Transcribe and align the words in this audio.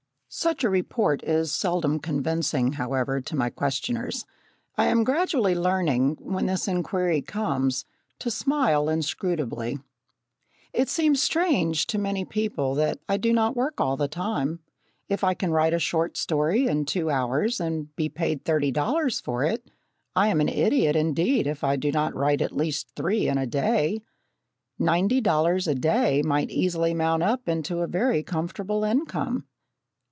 Such 0.33 0.63
a 0.63 0.69
report 0.69 1.23
is 1.23 1.51
seldom 1.53 1.99
convincing, 1.99 2.71
however, 2.71 3.19
to 3.19 3.35
my 3.35 3.49
questioners. 3.49 4.23
I 4.77 4.85
am 4.85 5.03
gradually 5.03 5.55
learning, 5.55 6.15
when 6.21 6.45
this 6.45 6.69
inquiry 6.69 7.21
comes, 7.21 7.83
to 8.19 8.31
smile 8.31 8.87
inscrutably. 8.87 9.79
It 10.71 10.87
seems 10.87 11.21
strange 11.21 11.85
to 11.87 11.97
many 11.99 12.23
people 12.23 12.75
that 12.75 12.99
I 13.09 13.17
do 13.17 13.33
not 13.33 13.57
work 13.57 13.81
all 13.81 13.97
the 13.97 14.07
time. 14.07 14.61
If 15.09 15.21
I 15.21 15.33
can 15.33 15.51
write 15.51 15.73
a 15.73 15.79
short 15.79 16.15
story 16.15 16.65
in 16.65 16.85
two 16.85 17.09
hours 17.09 17.59
and 17.59 17.93
be 17.97 18.07
paid 18.07 18.45
thirty 18.45 18.71
dollars 18.71 19.19
for 19.19 19.43
it, 19.43 19.69
I 20.15 20.29
am 20.29 20.39
an 20.39 20.47
idiot 20.47 20.95
indeed 20.95 21.45
if 21.45 21.61
I 21.61 21.75
do 21.75 21.91
not 21.91 22.15
write 22.15 22.41
at 22.41 22.55
least 22.55 22.87
three 22.95 23.27
in 23.27 23.37
a 23.37 23.45
day! 23.45 24.01
Ninety 24.79 25.19
dollars 25.19 25.67
a 25.67 25.75
day 25.75 26.21
might 26.21 26.49
easily 26.51 26.93
mount 26.93 27.21
up 27.21 27.49
into 27.49 27.79
a 27.79 27.87
very 27.87 28.23
comfortable 28.23 28.85
income. 28.85 29.45